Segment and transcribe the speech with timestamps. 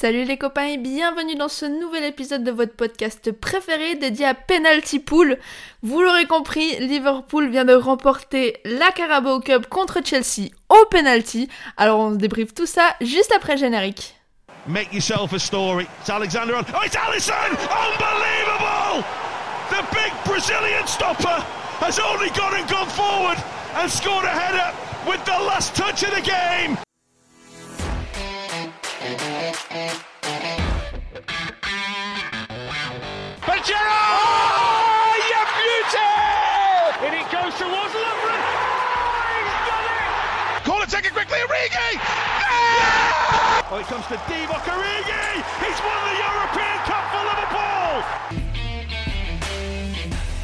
[0.00, 4.34] Salut les copains et bienvenue dans ce nouvel épisode de votre podcast préféré dédié à
[4.34, 5.38] Penalty Pool.
[5.82, 11.48] Vous l'aurez compris, Liverpool vient de remporter la Carabao Cup contre Chelsea au penalty.
[11.76, 14.14] Alors on débriefe tout ça juste après le générique.
[14.68, 15.88] Make yourself a story.
[16.02, 16.54] It's Alexander.
[16.54, 17.34] Oh, it's Allison!
[17.58, 19.04] Unbelievable!
[19.68, 21.44] The big Brazilian stopper
[21.80, 23.38] has only gone and gone forward
[23.74, 24.72] and scored a header
[25.10, 26.78] with the last touch of the game.
[33.70, 36.10] Oh, you beauty!
[37.06, 38.42] And it goes towards Lovren.
[38.42, 40.64] Oh, he's done it!
[40.64, 41.94] Corner taken quickly, Origi!
[41.94, 43.70] Yeah!
[43.70, 45.46] Oh, it comes to Divock Origi!
[45.62, 48.37] He's won the European Cup for Liverpool!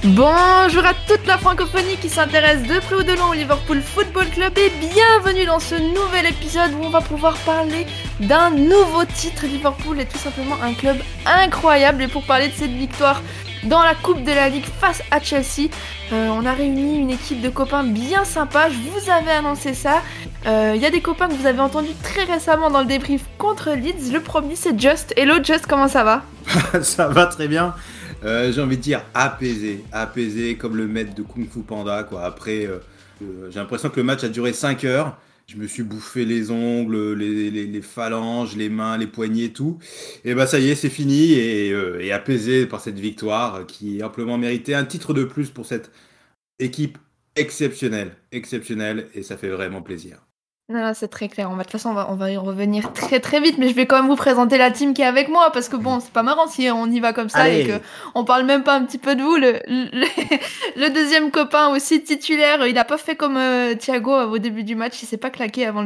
[0.09, 4.27] Bonjour à toute la francophonie qui s'intéresse de près ou de loin au Liverpool Football
[4.29, 7.87] Club et bienvenue dans ce nouvel épisode où on va pouvoir parler
[8.21, 9.47] d'un nouveau titre.
[9.47, 13.23] Liverpool est tout simplement un club incroyable et pour parler de cette victoire
[13.65, 15.71] dans la Coupe de la Ligue face à Chelsea,
[16.13, 18.69] euh, on a réuni une équipe de copains bien sympa.
[18.69, 20.03] Je vous avais annoncé ça.
[20.47, 23.23] Euh, Il y a des copains que vous avez entendus très récemment dans le débrief
[23.39, 24.13] contre Leeds.
[24.13, 25.15] Le premier c'est Just.
[25.17, 26.25] Hello Just, comment ça va?
[26.83, 27.75] Ça va très bien.
[28.25, 32.09] Euh, J'ai envie de dire apaisé, apaisé comme le maître de Kung Fu Panda.
[32.23, 32.79] Après, euh,
[33.23, 35.19] euh, j'ai l'impression que le match a duré 5 heures.
[35.47, 39.79] Je me suis bouffé les ongles, les, phalanges, les mains, les poignets, tout.
[40.25, 44.75] Et bah ça y est, c'est fini et, apaisé par cette victoire qui amplement méritée.
[44.75, 45.91] Un titre de plus pour cette
[46.59, 46.97] équipe
[47.37, 50.25] exceptionnelle, exceptionnelle et ça fait vraiment plaisir.
[50.71, 51.51] Non, non, c'est très clair.
[51.51, 53.69] On va, de toute façon, on va, on va y revenir très très vite, mais
[53.69, 56.01] je vais quand même vous présenter la team qui est avec moi parce que bon,
[56.01, 57.61] c'est pas marrant si on y va comme ça Allez.
[57.61, 57.73] et que
[58.15, 59.37] on parle même pas un petit peu de vous.
[59.37, 60.07] Le, le,
[60.77, 64.75] le deuxième copain aussi titulaire, il a pas fait comme euh, Thiago au début du
[64.75, 65.85] match, il s'est pas claqué avant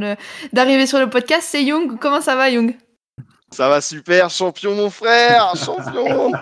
[0.53, 1.49] d'arriver sur le podcast.
[1.51, 1.99] C'est Young.
[1.99, 2.77] Comment ça va, Young?
[3.51, 6.33] Ça va super, champion mon frère, champion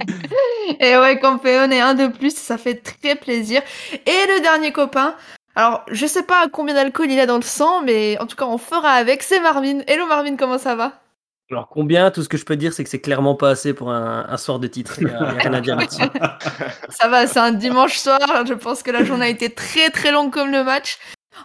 [0.80, 3.62] Et ouais, Campeon est un de plus, ça fait très plaisir.
[3.92, 5.14] Et le dernier copain.
[5.54, 8.46] Alors, je sais pas combien d'alcool il a dans le sang, mais en tout cas,
[8.46, 9.22] on fera avec.
[9.22, 9.80] C'est Marvin.
[9.86, 10.92] Hello Marvin, comment ça va?
[11.50, 12.10] Alors combien?
[12.10, 14.36] Tout ce que je peux dire, c'est que c'est clairement pas assez pour un, un
[14.38, 14.94] soir de titre.
[15.00, 16.00] Il n'y a, rien à dire là-dessus.
[16.88, 18.18] Ça va, c'est un dimanche soir.
[18.46, 20.96] Je pense que la journée a été très très longue comme le match.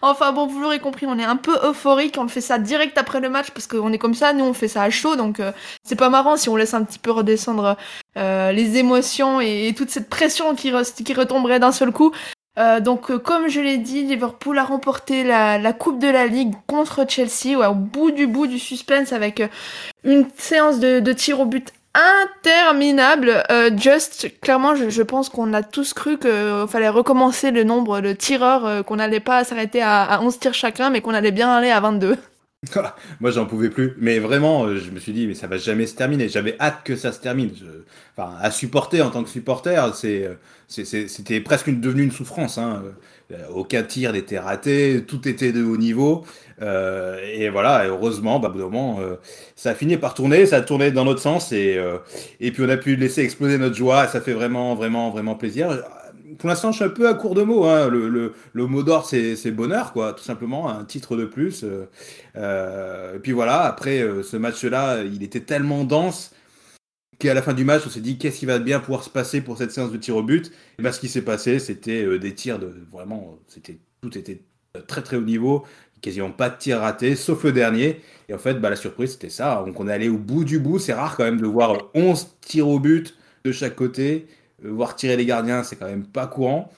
[0.01, 2.16] Enfin bon, vous l'aurez compris, on est un peu euphorique.
[2.18, 4.31] On fait ça direct après le match parce qu'on est comme ça.
[4.31, 5.51] Nous, on fait ça à chaud, donc euh,
[5.84, 7.75] c'est pas marrant si on laisse un petit peu redescendre
[8.18, 12.13] euh, les émotions et, et toute cette pression qui, re- qui retomberait d'un seul coup.
[12.57, 16.53] Euh, donc, euh, comme je l'ai dit, Liverpool a remporté la, Coupe de la Ligue
[16.66, 19.47] contre Chelsea, au bout du bout du suspense avec euh,
[20.03, 23.44] une séance de, de tir au but interminable.
[23.75, 28.85] Just, clairement, je, pense qu'on a tous cru qu'il fallait recommencer le nombre de tireurs,
[28.85, 31.79] qu'on n'allait pas s'arrêter à, à 11 tirs chacun, mais qu'on allait bien aller à
[31.79, 32.18] 22.
[33.19, 33.95] Moi, j'en pouvais plus.
[33.97, 36.29] Mais vraiment, je me suis dit, mais ça va jamais se terminer.
[36.29, 37.51] J'avais hâte que ça se termine.
[38.16, 40.29] Enfin, à supporter en tant que supporter, c'est-
[40.67, 42.57] c'était presque une- devenu une souffrance.
[42.57, 42.83] Hein.
[43.31, 46.25] Euh, Aucun tir n'était raté, tout était de haut niveau.
[46.61, 49.16] Euh, et voilà, et heureusement, bah, moment, euh,
[49.56, 51.77] ça a fini par tourner, ça a tourné dans notre sens, et,
[52.39, 55.35] et puis on a pu laisser exploser notre joie, et ça fait vraiment, vraiment, vraiment
[55.35, 55.83] plaisir.
[56.38, 57.66] Pour l'instant, je suis un peu à court de mots.
[57.66, 57.88] Hein.
[57.89, 61.63] Le, le, le mot d'or, c'est bonheur, quoi, tout simplement, un titre de plus.
[62.35, 66.31] Et puis voilà, après ce match-là, il était tellement dense
[67.19, 69.41] qu'à la fin du match, on s'est dit qu'est-ce qui va bien pouvoir se passer
[69.41, 70.51] pour cette séance de tir au but?
[70.79, 74.44] Et ben, ce qui s'est passé, c'était euh, des tirs de vraiment, c'était tout était
[74.88, 75.66] très très haut niveau,
[76.01, 78.01] quasiment pas de tirs ratés, sauf le dernier.
[78.29, 79.63] Et en fait, bah, la surprise, c'était ça.
[79.66, 80.79] Donc on est allé au bout du bout.
[80.79, 84.27] C'est rare quand même de voir euh, 11 tirs au but de chaque côté.
[84.66, 86.72] Euh, voir tirer les gardiens, c'est quand même pas courant.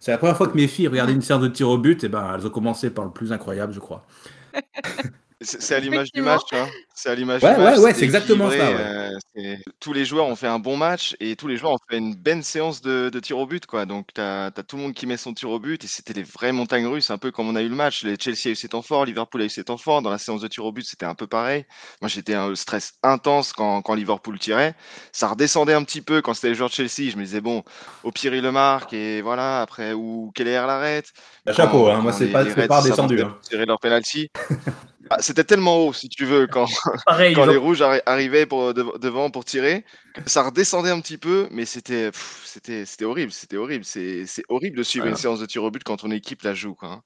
[0.00, 2.08] C'est la première fois que mes filles regardaient une séance de tir au but, et
[2.08, 4.06] ben elles ont commencé par le plus incroyable, je crois.
[5.40, 6.68] C'est à l'image du match, tu vois.
[6.94, 7.78] C'est à l'image Ouais, du ouais, match.
[7.78, 9.12] ouais, c'était c'est exactement ça, ouais.
[9.36, 11.96] euh, tous les joueurs ont fait un bon match et tous les joueurs ont fait
[11.98, 13.86] une belle séance de, de tir au but, quoi.
[13.86, 16.24] Donc, tu as, tout le monde qui met son tir au but et c'était les
[16.24, 18.02] vraies montagnes russes, un peu comme on a eu le match.
[18.02, 20.02] Les Chelsea a eu ses temps forts, Liverpool a eu ses temps forts.
[20.02, 21.66] Dans la séance de tir au but, c'était un peu pareil.
[22.02, 24.74] Moi, j'étais un stress intense quand, quand Liverpool tirait.
[25.12, 27.10] Ça redescendait un petit peu quand c'était les joueurs de Chelsea.
[27.12, 27.62] Je me disais, bon,
[28.02, 31.12] au pire, il le marque et voilà, après, ou Keller l'arrête.
[31.46, 33.22] Bah, chapeau, hein, moi c'est pas, pas redescendu.
[33.22, 33.36] Hein.
[33.48, 34.30] tirer leur penalty.
[35.10, 36.66] Ah, C'était tellement haut, si tu veux, quand,
[37.06, 39.84] Pareil, quand les rouges arri- arrivaient pour, dev- devant pour tirer,
[40.26, 43.84] ça redescendait un petit peu, mais c'était pff, c'était c'était horrible, c'était horrible.
[43.84, 46.54] C'est c'est horrible de suivre une séance de tir au but quand ton équipe la
[46.54, 46.74] joue.
[46.74, 46.88] Quoi.
[46.88, 47.02] hein.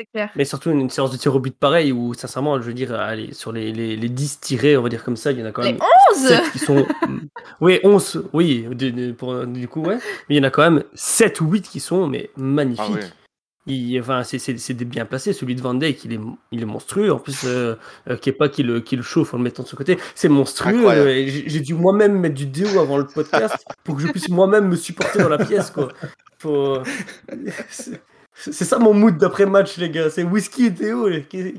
[0.00, 0.30] C'est clair.
[0.34, 2.92] mais surtout une, une séance de tir au but pareil où, sincèrement, je veux dire,
[2.94, 5.46] allez, sur les, les, les 10 tirés, on va dire comme ça, il y en
[5.46, 5.82] a quand Les même
[6.16, 6.84] 11 7 qui sont.
[7.60, 9.98] oui, 11, oui, de- de- pour- du coup, ouais.
[10.28, 12.84] Mais il y en a quand même 7 ou 8 qui sont mais magnifiques.
[12.88, 13.08] Ah ouais.
[13.66, 15.32] Il, enfin, c'est bien placé.
[15.32, 16.20] Celui de Van Dijk, il est,
[16.52, 17.12] il est monstrueux.
[17.12, 17.76] En plus, euh,
[18.08, 20.86] euh, Kepa qui le, qui le chauffe en le mettant de ce côté, c'est monstrueux.
[20.86, 24.68] Euh, J'ai dû moi-même mettre du déo avant le podcast pour que je puisse moi-même
[24.68, 25.70] me supporter dans la pièce.
[25.70, 25.88] quoi.
[26.38, 26.78] Faut...
[28.34, 30.10] C'est ça mon mood d'après match, les gars.
[30.10, 31.08] C'est whisky et déo.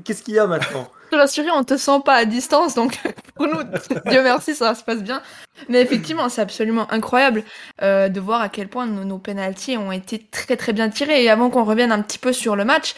[0.04, 0.92] Qu'est-ce qu'il y a maintenant?
[1.10, 3.00] Te on te sent pas à distance, donc
[3.36, 3.63] pour nous,
[4.07, 5.22] Dieu merci, ça se passe bien.
[5.69, 7.44] Mais effectivement, c'est absolument incroyable
[7.81, 11.24] euh, de voir à quel point nos, nos pénalties ont été très très bien tirés.
[11.24, 12.96] Et avant qu'on revienne un petit peu sur le match,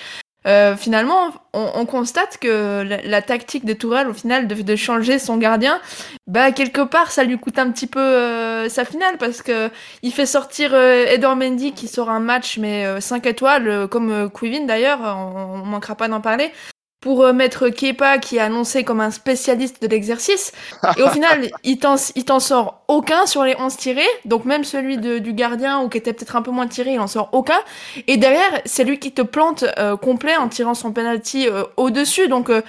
[0.47, 5.35] euh, finalement, on, on, constate que la, tactique de Tourelle, au final, de, changer son
[5.35, 5.81] gardien,
[6.25, 9.69] bah quelque part, ça lui coûte un petit peu euh, sa finale parce que
[10.03, 14.29] il fait sortir euh, Edor Mendy qui sort un match mais 5 euh, étoiles, comme
[14.31, 16.53] Quivin d'ailleurs, on, on manquera pas d'en parler
[16.99, 20.51] pour euh, mettre Kepa qui est annoncé comme un spécialiste de l'exercice.
[20.97, 24.07] Et au final, il t'en sort aucun sur les 11 tirés.
[24.25, 26.99] Donc même celui de, du gardien ou qui était peut-être un peu moins tiré, il
[26.99, 27.59] en sort aucun.
[28.07, 32.27] Et derrière, c'est lui qui te plante euh, complet en tirant son penalty euh, au-dessus.
[32.27, 32.61] Donc euh,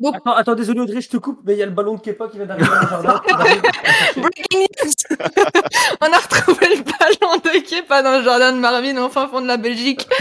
[0.00, 0.16] donc...
[0.16, 2.28] Attends, attends, désolé Audrey, je te coupe, mais il y a le ballon de Kepa
[2.28, 3.20] qui vient d'arriver dans le jardin.
[4.16, 4.90] Breaking news
[6.00, 9.40] On a retrouvé le ballon de Kepa dans le jardin de Marvin au fin fond
[9.40, 10.08] de la Belgique.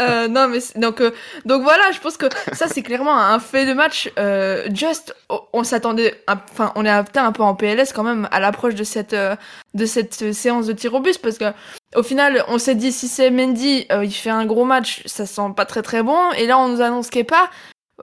[0.00, 1.10] Euh, non, mais donc euh,
[1.44, 4.10] donc voilà, je pense que ça c'est clairement un fait de match.
[4.18, 5.14] Euh, just,
[5.52, 9.12] on s'attendait, enfin, on est un peu en PLS quand même à l'approche de cette
[9.12, 9.36] euh,
[9.74, 11.52] de cette séance de tir au bus parce que
[11.94, 15.26] au final, on s'est dit si c'est Mendy, euh, il fait un gros match, ça
[15.26, 16.18] sent pas très très bon.
[16.38, 17.50] Et là, on nous annonce Kepa.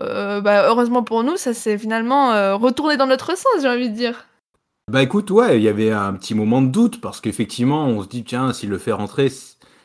[0.01, 3.89] Euh, bah, heureusement pour nous, ça s'est finalement euh, retourné dans notre sens, j'ai envie
[3.89, 4.25] de dire.
[4.89, 8.07] Bah écoute, ouais, il y avait un petit moment de doute parce qu'effectivement, on se
[8.07, 9.31] dit, tiens, s'il le fait rentrer,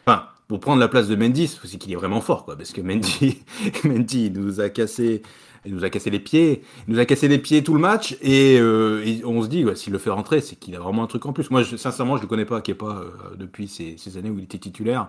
[0.06, 2.80] enfin, pour prendre la place de Mendy, c'est qu'il est vraiment fort, quoi, parce que
[2.80, 3.42] Mendy,
[3.84, 5.20] Mendy nous a cassé,
[5.66, 8.16] il nous a cassé les pieds, il nous a cassé les pieds tout le match,
[8.22, 11.02] et, euh, et on se dit, ouais, s'il le fait rentrer, c'est qu'il a vraiment
[11.02, 11.50] un truc en plus.
[11.50, 14.44] Moi, sincèrement, je le connais pas, qui est pas euh, depuis ces, années où il
[14.44, 15.08] était titulaire.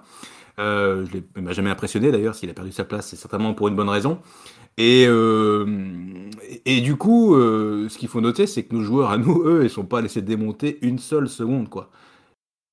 [0.60, 2.36] Euh, je il m'a jamais impressionné d'ailleurs.
[2.36, 4.20] S'il a perdu sa place, c'est certainement pour une bonne raison.
[4.78, 5.66] Et, euh,
[6.66, 9.62] et, du coup, euh, ce qu'il faut noter, c'est que nos joueurs, à nous, eux,
[9.64, 11.90] ils sont pas laissés démonter une seule seconde, quoi.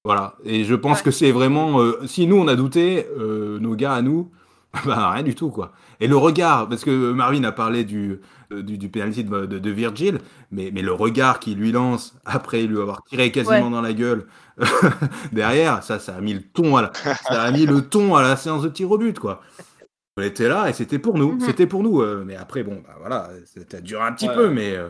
[0.04, 0.34] Voilà.
[0.44, 1.04] Et je pense ouais.
[1.04, 4.32] que c'est vraiment, euh, si nous on a douté, euh, nos gars à nous,
[4.84, 5.72] bah rien du tout, quoi.
[6.00, 8.20] Et le regard, parce que Marvin a parlé du
[8.50, 10.19] du, du penalty de, de, de, Virgil,
[10.50, 13.70] mais, mais le regard qu'il lui lance après lui avoir tiré quasiment ouais.
[13.70, 14.26] dans la gueule
[15.32, 18.20] derrière, ça, ça a mis le ton à la, ça a mis le ton à
[18.20, 19.40] la séance de tir au but, quoi.
[20.18, 21.46] On était là et c'était pour nous, mm -hmm.
[21.46, 22.02] c'était pour nous.
[22.02, 24.34] Euh, mais après, bon, bah, voilà, ça a duré un petit ouais.
[24.34, 24.88] peu, mais euh,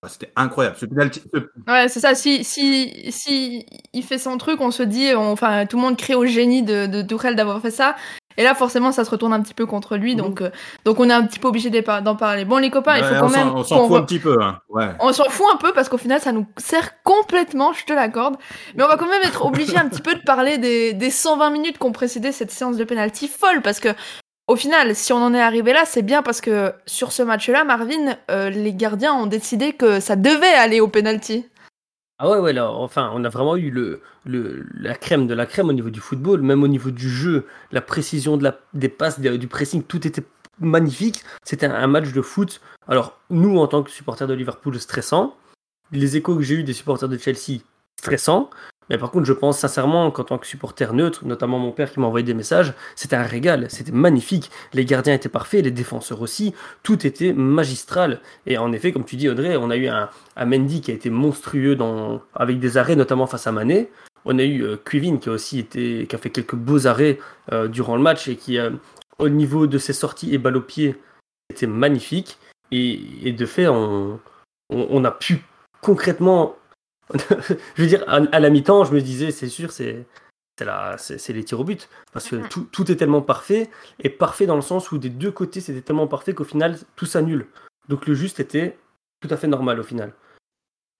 [0.00, 0.76] bah, c'était incroyable.
[0.78, 1.22] Ce penalty.
[1.66, 2.14] Ouais, c'est ça.
[2.14, 5.96] Si, si, si il fait son truc, on se dit, on, enfin, tout le monde
[5.96, 7.96] crie au génie de, de Tourelle d'avoir fait ça.
[8.36, 10.44] Et là, forcément, ça se retourne un petit peu contre lui, donc, mmh.
[10.44, 10.50] euh,
[10.84, 12.44] donc on est un petit peu obligé d'en parler.
[12.44, 13.54] Bon, les copains, ouais, il faut quand même.
[13.54, 14.58] On s'en fout un petit peu, hein.
[14.70, 14.88] ouais.
[15.00, 18.36] On s'en fout un peu parce qu'au final, ça nous sert complètement, je te l'accorde.
[18.74, 21.50] Mais on va quand même être obligé un petit peu de parler des, des 120
[21.50, 23.90] minutes qui ont précédé cette séance de penalty folle parce que
[24.46, 27.64] au final, si on en est arrivé là, c'est bien parce que sur ce match-là,
[27.64, 31.46] Marvin, euh, les gardiens ont décidé que ça devait aller au penalty.
[32.18, 35.68] Ah ouais, ouais, là, enfin, on a vraiment eu le, la crème de la crème
[35.68, 38.38] au niveau du football, même au niveau du jeu, la précision
[38.72, 40.22] des passes, du pressing, tout était
[40.60, 41.24] magnifique.
[41.42, 42.60] C'était un, un, match de foot.
[42.86, 45.36] Alors, nous, en tant que supporters de Liverpool, stressant.
[45.90, 47.60] Les échos que j'ai eu des supporters de Chelsea,
[47.98, 48.50] stressant.
[48.90, 52.00] Mais par contre, je pense sincèrement qu'en tant que supporter neutre, notamment mon père qui
[52.00, 54.50] m'a envoyé des messages, c'était un régal, c'était magnifique.
[54.72, 58.20] Les gardiens étaient parfaits, les défenseurs aussi, tout était magistral.
[58.46, 60.08] Et en effet, comme tu dis Audrey, on a eu un,
[60.44, 61.78] Mendy qui a été monstrueux
[62.34, 63.90] avec des arrêts, notamment face à Mané.
[64.26, 67.18] On a eu euh, qui a aussi été, qui a fait quelques beaux arrêts
[67.52, 68.70] euh, durant le match et qui, euh,
[69.18, 70.96] au niveau de ses sorties et balles au pied,
[71.50, 72.38] était magnifique.
[72.72, 74.18] Et, de fait, on
[75.04, 75.44] a pu
[75.80, 76.56] concrètement
[77.12, 80.06] je veux dire, à, à la mi-temps, je me disais, c'est sûr, c'est
[80.98, 81.88] c'est les tirs au but.
[82.12, 83.70] Parce que tout, tout, est tellement parfait,
[84.00, 87.06] et parfait dans le sens où des deux côtés, c'était tellement parfait qu'au final, tout
[87.06, 87.46] s'annule.
[87.88, 88.76] Donc le juste était
[89.20, 90.12] tout à fait normal au final.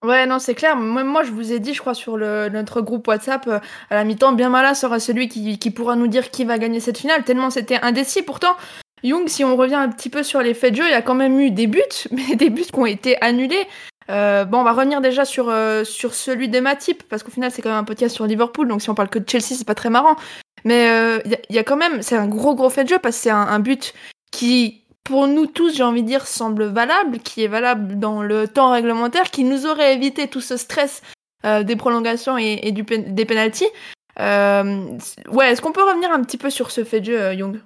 [0.03, 0.75] Ouais, non, c'est clair.
[0.75, 3.59] Moi, moi, je vous ai dit, je crois, sur le, notre groupe WhatsApp, euh,
[3.89, 6.79] à la mi-temps, bien malin sera celui qui, qui pourra nous dire qui va gagner
[6.79, 8.21] cette finale, tellement c'était indécis.
[8.21, 8.55] Pourtant,
[9.03, 11.01] Young, si on revient un petit peu sur les faits de jeu, il y a
[11.01, 11.81] quand même eu des buts,
[12.11, 13.67] mais des buts qui ont été annulés.
[14.09, 17.51] Euh, bon, on va revenir déjà sur, euh, sur celui de Matip, parce qu'au final,
[17.51, 19.67] c'est quand même un podcast sur Liverpool, donc si on parle que de Chelsea, c'est
[19.67, 20.15] pas très marrant.
[20.63, 23.15] Mais il euh, y, a quand même, c'est un gros gros fait de jeu, parce
[23.17, 23.93] que c'est un, but
[24.31, 28.47] qui, pour nous tous, j'ai envie de dire, semble valable, qui est valable dans le
[28.47, 31.01] temps réglementaire, qui nous aurait évité tout ce stress
[31.45, 33.69] euh, des prolongations et, du, des penalties.
[34.17, 37.59] ouais, est-ce qu'on peut revenir un petit peu sur ce fait de jeu, Young?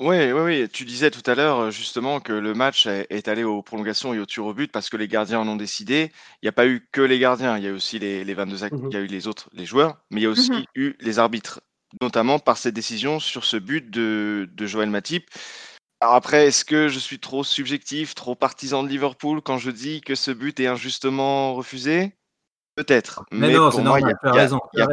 [0.00, 0.68] Oui, oui, oui.
[0.70, 4.26] Tu disais tout à l'heure justement que le match est allé aux prolongations et au
[4.26, 6.10] tir au but parce que les gardiens en ont décidé.
[6.42, 8.58] Il n'y a pas eu que les gardiens, il y a aussi les, les 22
[8.70, 10.64] mmh il y a eu les autres, les joueurs, mais il y a aussi mmh
[10.74, 11.60] eu les arbitres.
[12.02, 15.30] notamment par cette décision sur ce but de, de Joël Matip.
[16.00, 20.00] Alors après, est-ce que je suis trop subjectif, trop partisan de Liverpool quand je dis
[20.02, 22.14] que ce but est injustement refusé?
[22.76, 23.24] Peut-être.
[23.30, 24.86] Mais, non, c'est normal, il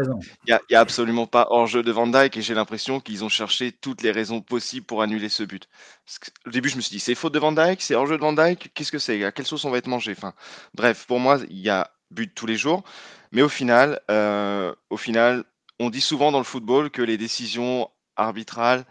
[0.45, 3.29] n'y a, y a absolument pas hors-jeu de Van Dyke et j'ai l'impression qu'ils ont
[3.29, 5.67] cherché toutes les raisons possibles pour annuler ce but.
[6.21, 8.21] Que, au début, je me suis dit, c'est faute de Van Dyke, c'est hors-jeu de
[8.21, 10.33] Van Dyke, qu'est-ce que c'est À quelle sauce on va être mangé enfin,
[10.75, 12.83] Bref, pour moi, il y a but tous les jours.
[13.31, 15.43] Mais au final, euh, au final,
[15.79, 18.85] on dit souvent dans le football que les décisions arbitrales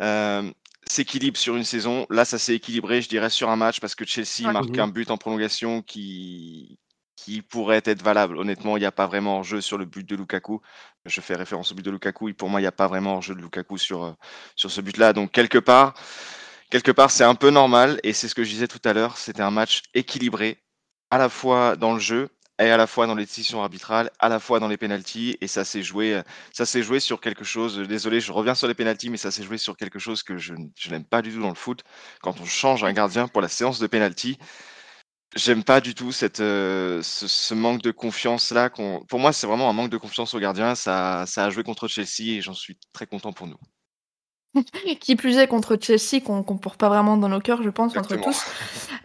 [0.00, 0.50] euh,
[0.88, 2.06] s'équilibrent sur une saison.
[2.08, 4.80] Là, ça s'est équilibré, je dirais, sur un match parce que Chelsea marque Mhm.
[4.80, 6.78] un but en prolongation qui,
[7.24, 8.36] qui pourrait être valable.
[8.36, 10.60] Honnêtement, il n'y a pas vraiment hors-jeu sur le but de Lukaku.
[11.06, 12.34] Je fais référence au but de Lukaku.
[12.34, 14.12] Pour moi, il n'y a pas vraiment hors-jeu de Lukaku sur, euh,
[14.56, 15.12] sur ce but-là.
[15.12, 15.94] Donc, quelque part,
[16.70, 18.00] quelque part, c'est un peu normal.
[18.02, 19.18] Et c'est ce que je disais tout à l'heure.
[19.18, 20.58] C'était un match équilibré,
[21.10, 24.28] à la fois dans le jeu et à la fois dans les décisions arbitrales, à
[24.28, 25.36] la fois dans les pénalties.
[25.40, 27.78] Et ça s'est joué, euh, joué sur quelque chose.
[27.78, 30.54] Désolé, je reviens sur les pénalties, mais ça s'est joué sur quelque chose que je,
[30.76, 31.84] je n'aime pas du tout dans le foot.
[32.20, 34.38] Quand on change un gardien pour la séance de pénalty,
[35.34, 38.68] J'aime pas du tout cette, euh, ce, ce manque de confiance là.
[38.68, 40.74] qu'on- Pour moi, c'est vraiment un manque de confiance au gardien.
[40.74, 43.56] Ça, ça a joué contre Chelsea et j'en suis très content pour nous.
[45.00, 47.94] Qui plus est contre Chelsea, qu'on qu'on porte pas vraiment dans nos cœurs, je pense,
[47.96, 48.44] entre tous.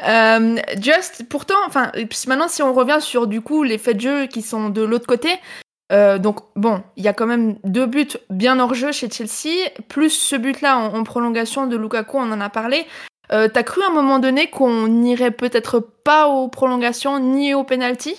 [0.04, 1.92] Euh, Just, pourtant, enfin,
[2.28, 5.08] maintenant, si on revient sur du coup les faits de jeu qui sont de l'autre
[5.08, 5.30] côté,
[5.94, 9.70] euh, donc bon, il y a quand même deux buts bien hors jeu chez Chelsea,
[9.88, 12.86] plus ce but-là en, en prolongation de Lukaku, on en a parlé.
[13.32, 17.64] Euh, T'as cru à un moment donné qu'on n'irait peut-être pas aux prolongations ni aux
[17.64, 18.16] penalty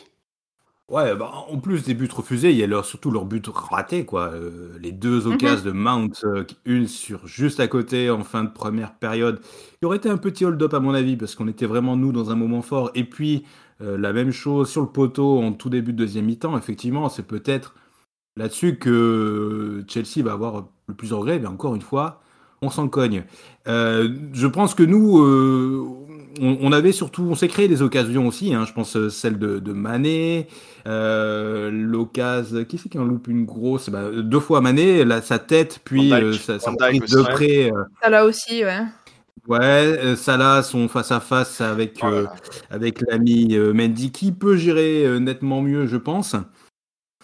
[0.89, 4.07] Ouais, bah, en plus des buts refusés, il y a leur, surtout leurs buts ratés,
[4.07, 4.31] quoi.
[4.33, 5.33] Euh, les deux Mhm.
[5.35, 9.39] occasions de Mount, euh, une sur juste à côté en fin de première période,
[9.83, 12.31] il aurait été un petit hold-up à mon avis, parce qu'on était vraiment nous dans
[12.31, 12.91] un moment fort.
[12.95, 13.45] Et puis
[13.83, 17.27] euh, la même chose sur le poteau en tout début de deuxième mi-temps, effectivement, c'est
[17.27, 17.75] peut-être
[18.37, 22.23] là-dessus que Chelsea va avoir le plus de regrets, mais encore une fois,
[22.63, 23.25] on s'en cogne.
[23.69, 25.87] Euh, je pense que nous, euh,
[26.41, 29.39] on, on avait surtout, on s'est créé des occasions aussi, hein, je pense euh, celle
[29.39, 30.47] de, de Mané,
[30.87, 33.91] euh, l'occasion, qui c'est qui en loupe une grosse?
[33.91, 36.25] Bah, Deux fois Mané, là, sa tête, puis Van Dijk.
[36.25, 37.71] euh, sa, sa Van Dijk reprise de près.
[37.73, 38.81] euh, Ça là aussi, ouais.
[39.49, 42.33] ouais, Salah, son face-à-face avec, là euh, là.
[42.71, 46.37] avec l'ami Mendy, qui peut gérer nettement mieux, je pense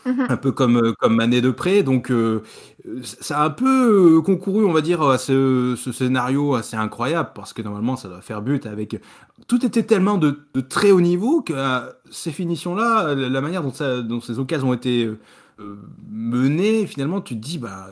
[0.06, 0.26] Mhm.
[0.28, 1.82] un peu comme, euh, comme Mané de près.
[1.82, 2.42] Donc, euh,
[2.86, 6.76] euh, ça a un peu euh, concouru, on va dire, à ce, ce scénario assez
[6.76, 9.00] incroyable, parce que normalement, ça doit faire but avec.
[9.48, 11.54] Tout était tellement de, de très haut niveau que
[12.10, 15.16] ces finitions-là, la manière dont, ça, dont ces occasions ont été euh,
[16.10, 17.88] menées, finalement, tu te dis, bah,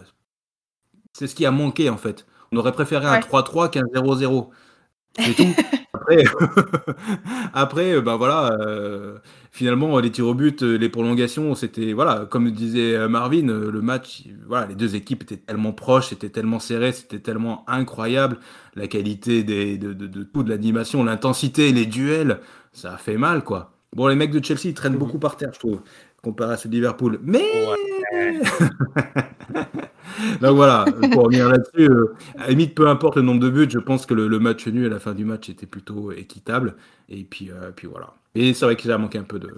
[1.12, 2.26] c'est ce qui a manqué, en fait.
[2.52, 3.20] On aurait préféré un Ouais.
[3.20, 4.50] 3-3 qu'un 0-0.
[5.18, 5.56] C'est tout.
[5.94, 6.24] Après,
[7.52, 9.18] après, euh, bah voilà, euh,
[9.50, 14.24] finalement, les tirs au but, euh, les prolongations, c'était, voilà, comme disait Marvin, le match,
[14.46, 18.38] voilà, les deux équipes étaient tellement proches, c'était tellement serré, c'était tellement incroyable,
[18.74, 22.40] la qualité des, de, de, de tout, de l'animation, l'intensité, les duels,
[22.72, 23.72] ça a fait mal, quoi.
[23.94, 24.98] Bon, les mecs de Chelsea, ils traînent Mhm.
[24.98, 25.82] beaucoup par terre, je trouve,
[26.22, 27.18] comparé à de Liverpool.
[27.22, 27.50] Mais,
[30.40, 33.78] donc voilà, pour revenir là-dessus, euh, à limite, peu importe le nombre de buts, je
[33.78, 36.76] pense que le, le match nul à la fin du match était plutôt équitable.
[37.08, 38.14] Et puis, euh, puis voilà.
[38.34, 39.48] Et c'est vrai qu'il a manqué un peu de.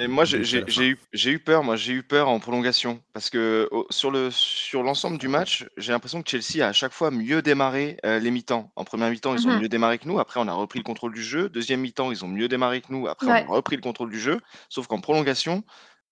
[0.00, 1.64] Mais moi, j'ai eu, j'ai eu peur.
[1.64, 5.90] Moi, j'ai eu peur en prolongation parce que sur le sur l'ensemble du match, j'ai
[5.90, 8.70] l'impression que Chelsea a à chaque fois mieux démarré euh, les mi-temps.
[8.76, 9.62] En première mi-temps, ils ont Mhm.
[9.62, 10.20] mieux démarré que nous.
[10.20, 11.48] Après, on a repris le contrôle du jeu.
[11.48, 13.08] Deuxième mi-temps, ils ont mieux démarré que nous.
[13.08, 13.44] Après, Ouais.
[13.48, 14.40] on a repris le contrôle du jeu.
[14.68, 15.64] Sauf qu'en prolongation,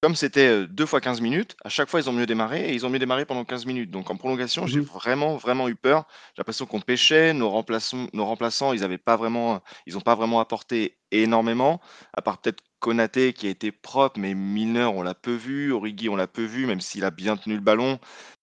[0.03, 2.87] comme c'était deux fois 15 minutes, à chaque fois, ils ont mieux démarré et ils
[2.87, 3.91] ont mieux démarré pendant 15 minutes.
[3.91, 4.83] Donc, en prolongation, j'ai Mhm.
[4.83, 6.07] vraiment, vraiment eu peur.
[6.35, 7.33] J'ai l'impression qu'on pêchait.
[7.33, 11.81] Nos remplaçants, nos remplaçants, ils avaient pas vraiment, ils ont pas vraiment apporté énormément,
[12.15, 15.73] à part peut-être Konaté qui a été propre, mais Milner, on l'a peu vu.
[15.73, 17.99] Origi, on l'a peu vu, même s'il a bien tenu le ballon.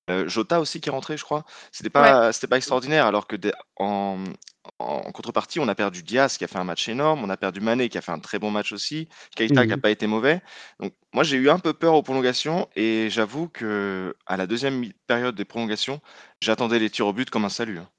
[0.09, 1.45] Euh, Jota aussi qui est rentré, je crois.
[1.71, 4.23] C'était pas, c'était pas extraordinaire, alors que des- en,
[4.79, 7.59] en contrepartie, on a perdu Diaz qui a fait un match énorme, on a perdu
[7.61, 10.41] Mané qui a fait un très bon match aussi, Keita qui n'a pas été mauvais.
[10.79, 14.85] Donc moi j'ai eu un peu peur aux prolongations et j'avoue que à la deuxième
[15.07, 15.99] période des prolongations,
[16.41, 17.79] j'attendais les tirs au but comme un salut.
[17.79, 17.89] hein.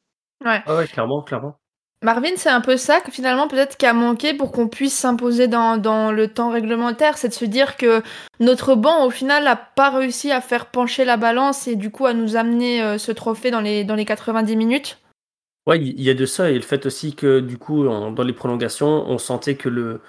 [0.44, 0.62] Ouais.
[0.66, 1.58] Ah ouais, clairement, clairement.
[2.02, 5.48] Marvin, c'est un peu ça que finalement peut-être qui a manqué pour qu'on puisse s'imposer
[5.48, 8.02] dans, dans le temps réglementaire, c'est de se dire que
[8.40, 12.04] notre banc au final n'a pas réussi à faire pencher la balance et du coup
[12.04, 14.98] à nous amener euh, ce trophée dans les, dans les 90 minutes.
[15.66, 18.22] Ouais, il y a de ça et le fait aussi que du coup, en- dans
[18.22, 20.00] les prolongations, on sentait que le,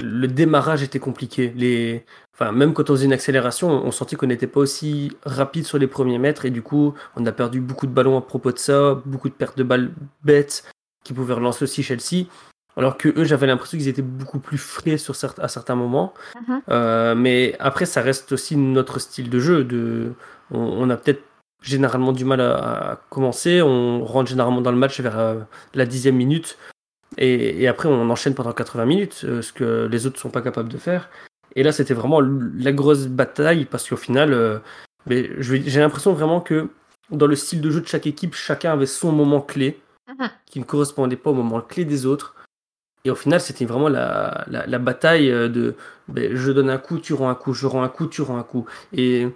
[0.00, 1.52] le démarrage était compliqué.
[1.56, 2.04] Les,
[2.34, 5.78] enfin, même quand on faisait une accélération, on sentait qu'on n'était pas aussi rapide sur
[5.78, 8.58] les premiers mètres et du coup, on a perdu beaucoup de ballons à propos de
[8.58, 9.90] ça, beaucoup de pertes de balles
[10.22, 10.64] bêtes
[11.04, 12.26] qui pouvaient relancer aussi Chelsea.
[12.76, 16.14] Alors que eux, j'avais l'impression qu'ils étaient beaucoup plus frais sur certes- à certains moments.
[16.48, 16.62] Mhm.
[16.70, 19.64] Euh, mais après, ça reste aussi notre style de jeu.
[19.64, 20.12] De,
[20.52, 21.22] on, on a peut-être
[21.62, 23.62] généralement du mal à, commencer.
[23.62, 25.40] On rentre généralement dans le match vers euh,
[25.74, 26.58] la dixième minute.
[27.18, 30.40] Et, après, on enchaîne pendant 80 minutes, euh, ce que les autres ne sont pas
[30.40, 31.10] capables de faire.
[31.54, 34.58] Et là, c'était vraiment la grosse bataille parce qu'au final, euh,
[35.06, 36.70] j'ai l'impression vraiment que
[37.10, 39.78] dans le style de jeu de chaque équipe, chacun avait son moment clé
[40.08, 40.30] mhm.
[40.46, 42.34] qui ne correspondait pas au moment clé des autres.
[43.04, 45.74] Et au final, c'était vraiment la, la, bataille de
[46.06, 48.38] ben, je donne un coup, tu rends un coup, je rends un coup, tu rends
[48.38, 48.64] un coup.
[48.92, 49.26] Et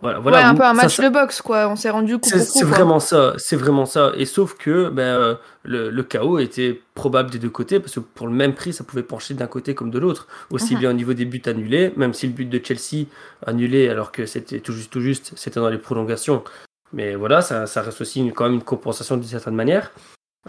[0.00, 0.38] voilà, voilà.
[0.38, 1.68] Ouais, un peu un match de boxe, quoi.
[1.68, 4.12] On s'est rendu coup C'est vraiment ça, c'est vraiment ça.
[4.16, 8.00] Et sauf que ben, euh, le, le, chaos était probable des deux côtés, parce que
[8.00, 10.28] pour le même prix, ça pouvait pencher d'un côté comme de l'autre.
[10.50, 10.80] Aussi mhm.
[10.80, 13.06] bien au niveau des buts annulés, même si le but de Chelsea
[13.46, 16.44] annulé, alors que c'était tout juste, tout juste, c'était dans les prolongations.
[16.92, 19.90] Mais voilà, ça, ça reste aussi une, quand même une compensation d'une certaine manière.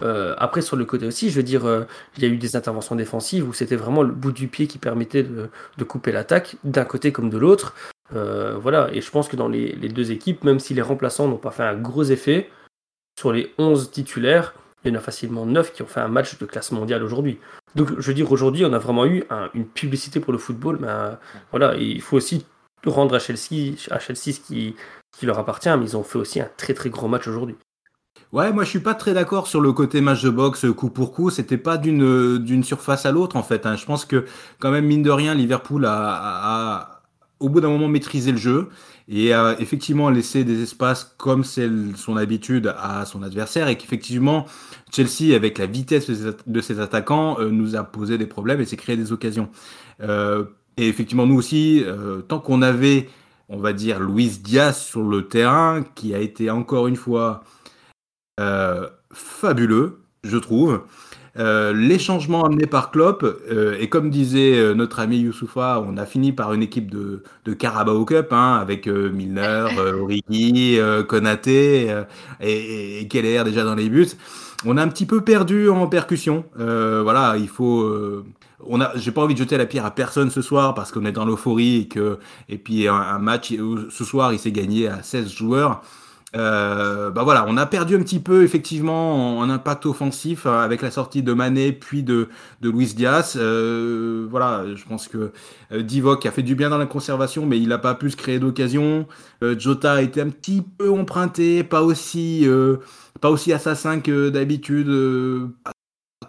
[0.02, 1.84] Euh, après, sur le côté aussi, je veux dire, euh,
[2.16, 4.78] il y a eu des interventions défensives où c'était vraiment le bout du pied qui
[4.78, 5.48] permettait de,
[5.78, 7.74] de couper l'attaque, d'un côté comme de l'autre.
[8.14, 11.38] Euh, voilà, et je pense que dans les, deux équipes, même si les remplaçants n'ont
[11.38, 12.50] pas fait un gros effet,
[13.18, 16.38] sur les 11 titulaires, il y en a facilement 9 qui ont fait un match
[16.38, 17.38] de classe mondiale aujourd'hui.
[17.74, 20.88] Donc je veux dire, aujourd'hui, on a vraiment eu une publicité pour le football, mais
[21.50, 22.46] voilà, il faut aussi
[22.86, 24.76] rendre à Chelsea, à Chelsea ce qui,
[25.22, 27.56] leur appartient, mais ils ont fait aussi un très très gros match aujourd'hui.
[28.32, 31.12] Ouais, moi je suis pas très d'accord sur le côté match de boxe coup pour
[31.12, 31.30] coup.
[31.30, 33.66] C'était pas d'une d'une surface à l'autre en fait.
[33.66, 33.76] Hein.
[33.76, 34.26] Je pense que
[34.58, 36.95] quand même mine de rien, Liverpool a
[37.40, 38.68] au bout d'un moment maîtriser le jeu
[39.08, 44.46] et euh, effectivement laisser des espaces comme c'est son habitude à son adversaire et qu'effectivement
[44.90, 48.76] Chelsea avec la vitesse de ses attaquants euh, nous a posé des problèmes et s'est
[48.76, 49.48] créé des occasions.
[50.00, 50.44] Euh,
[50.76, 51.84] et effectivement nous aussi,
[52.28, 53.08] tant qu'on avait
[53.48, 57.44] on va dire Luis Diaz sur le terrain qui a été encore une fois
[59.12, 60.82] fabuleux, je trouve.
[61.38, 65.96] Euh, les changements amenés par Klopp, euh, et comme disait euh, notre ami Youssoufa, on
[65.98, 69.66] a fini par une équipe de, de Carabao Cup, hein, avec Milner,
[70.00, 70.78] Origi,
[71.08, 71.94] Konaté
[72.40, 74.08] et, et, Keller déjà dans les buts.
[74.64, 76.44] On a un petit peu perdu en percussion.
[76.56, 77.90] voilà, il faut.
[78.66, 81.04] on a, j'ai pas envie de jeter la pierre à personne ce soir parce qu'on
[81.04, 83.52] est dans l'euphorie et que, et puis un, un match
[83.90, 85.82] ce soir il s'est gagné à 16 joueurs.
[86.36, 90.90] Euh, bah on a perdu un petit peu effectivement en, impact offensif euh, avec la
[90.90, 92.28] sortie de Mané puis de,
[92.60, 93.36] de Luis Diaz.
[93.36, 95.32] Euh, voilà, je pense que
[95.72, 98.38] Divock a fait du bien dans la conservation, mais il n'a pas pu se créer
[98.38, 99.06] d'occasion.
[99.42, 102.46] Jota a été un petit peu emprunté, pas aussi,
[103.20, 104.90] pas aussi assassin que d'habitude,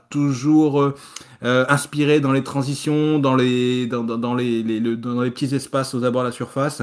[0.10, 0.93] toujours
[1.41, 6.82] inspiré dans les transitions, dans les, dans les petits espaces aux abords de la surface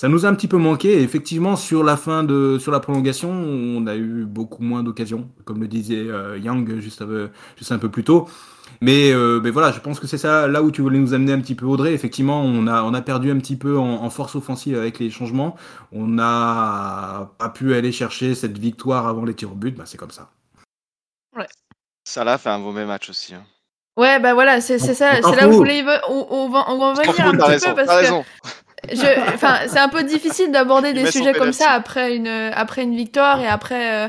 [0.00, 0.92] ça nous a un petit peu manqué.
[0.92, 5.28] Et effectivement, sur la fin de, sur la prolongation, on a eu beaucoup moins d'occasions,
[5.44, 8.26] comme le disait euh, Yang juste, euh, juste un peu plus tôt.
[8.80, 11.34] Mais, euh, mais voilà, je pense que c'est ça là où tu voulais nous amener
[11.34, 11.92] un petit peu, Audrey.
[11.92, 15.54] Effectivement, on a, on a perdu un petit peu en, force offensive avec les changements.
[15.92, 19.76] On n'a pas pu aller chercher cette victoire avant les tirs au but.
[19.76, 20.30] Bah, c'est comme ça.
[21.36, 21.46] Ouais.
[22.04, 23.34] Salah fait un mauvais match aussi.
[23.34, 23.42] Hein.
[23.98, 24.94] Ouais, bah voilà, c'est ça.
[24.94, 25.84] C'est là où je voulais.
[26.08, 28.14] On, on, va, on va en venir un petit peu parce que.
[29.34, 33.40] Enfin, c'est un peu difficile d'aborder des sujets comme ça après une après une victoire
[33.40, 34.08] et après euh,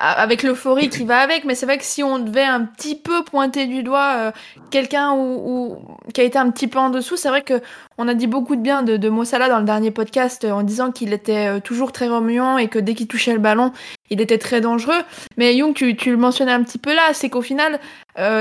[0.00, 1.44] avec l'euphorie qui va avec.
[1.44, 4.30] Mais c'est vrai que si on devait un petit peu pointer du doigt euh,
[4.70, 5.78] quelqu'un ou,
[6.12, 7.60] qui a été un petit peu en dessous, c'est vrai que
[7.96, 10.62] on a dit beaucoup de bien de, de Mossala dans le dernier podcast euh, en
[10.62, 13.72] disant qu'il était toujours très remuant et que dès qu'il touchait le ballon,
[14.10, 15.00] il était très dangereux.
[15.36, 17.80] Mais Young, tu, le mentionnais un petit peu là, c'est qu'au final,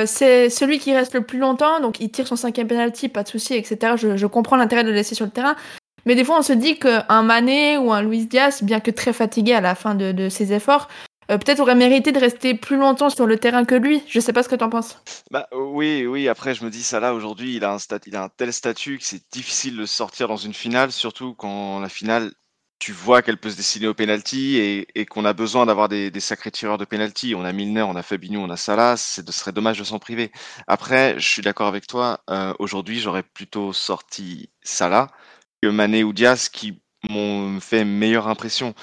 [0.06, 3.28] c'est celui qui reste le plus longtemps, donc il tire son cinquième penalty, pas de
[3.28, 3.94] souci, etc.
[3.96, 5.56] Je, comprends l'intérêt de le laisser sur le terrain.
[6.08, 9.14] Mais des fois, on se dit qu'un Mané ou un Luis Diaz, bien que très
[9.14, 10.88] fatigué à la fin de ses efforts,
[11.30, 14.04] euh, peut-être aurait mérité de rester plus longtemps sur le terrain que lui.
[14.08, 15.02] Je sais pas ce que tu en penses.
[15.32, 16.28] Bah oui, oui.
[16.28, 18.98] Après, je me dis ça là aujourd'hui, il a un il a un tel statut
[18.98, 22.32] que c'est difficile de sortir dans une finale, surtout quand la finale,
[22.80, 26.12] tu vois qu'elle peut se dessiner au penalty et, et qu'on a besoin d'avoir des,
[26.12, 27.34] des, sacrés tireurs de penalty.
[27.36, 28.98] On a Milner, on a Fabinho, on a Salah.
[28.98, 30.32] Ce serait dommage de s'en priver.
[30.68, 32.22] Après, je suis d'accord avec toi.
[32.30, 35.10] Euh, aujourd'hui, j'aurais plutôt sorti Salah
[35.62, 38.76] que Mané ou Diaz qui m'ont fait meilleure impression.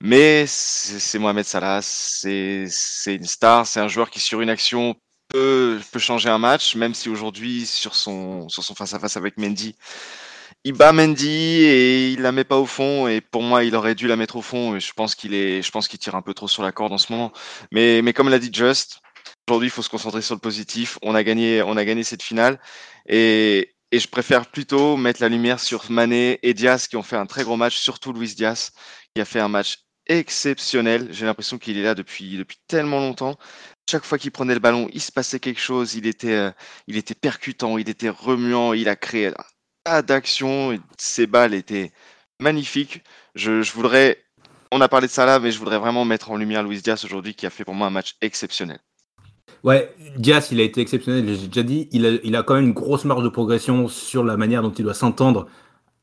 [0.00, 2.66] Mais c'est Mohamed Salah, c'est
[3.06, 4.96] une star, c'est un joueur qui sur une action
[5.28, 9.16] peut, peut changer un match, même si aujourd'hui sur son sur son face à face
[9.16, 9.76] avec Mendy,
[10.64, 13.06] il bat Mendy et il la met pas au fond.
[13.08, 14.76] Et pour moi, il aurait dû la mettre au fond.
[14.76, 16.92] Et je pense qu'il est, je pense qu'il tire un peu trop sur la corde
[16.92, 17.32] en ce moment.
[17.72, 19.00] Mais mais comme l'a dit Just,
[19.48, 20.98] aujourd'hui, il faut se concentrer sur le positif.
[21.02, 22.58] On a gagné, on a gagné cette finale
[23.06, 27.16] et et je préfère plutôt mettre la lumière sur Mané et Diaz qui ont fait
[27.16, 28.72] un très gros match, surtout Luis Diaz
[29.14, 31.08] qui a fait un match exceptionnel.
[31.10, 33.36] J'ai l'impression qu'il est là depuis, tellement longtemps.
[33.88, 35.94] Chaque fois qu'il prenait le ballon, il se passait quelque chose.
[35.94, 36.50] Il était, euh,
[36.86, 39.34] il percutant, il était remuant, il a créé un
[39.84, 40.78] tas d'actions.
[40.98, 41.92] Ses balles étaient
[42.40, 43.02] magnifiques.
[43.34, 44.24] Je, je voudrais
[44.74, 47.04] on a parlé de ça là, mais je voudrais vraiment mettre en lumière Luis Diaz
[47.04, 48.80] aujourd'hui qui a fait pour moi un match exceptionnel.
[49.62, 51.88] Ouais, Diaz, il a été exceptionnel, j'ai déjà dit.
[51.92, 54.72] Il a, il a quand même une grosse marge de progression sur la manière dont
[54.72, 55.46] il doit s'entendre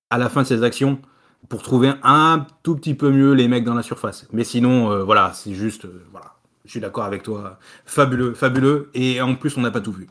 [0.10, 1.02] à la fin de ses actions
[1.50, 4.28] pour trouver un tout petit peu mieux les mecs dans la surface.
[4.32, 8.90] Mais sinon, euh, voilà, c'est juste, euh, voilà, je suis d'accord avec toi, fabuleux, fabuleux.
[8.94, 10.08] Et en plus, on n'a pas tout vu.